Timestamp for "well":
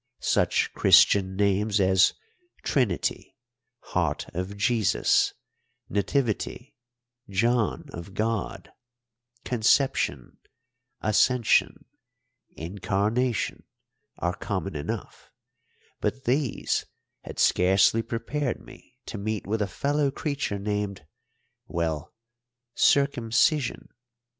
21.67-22.11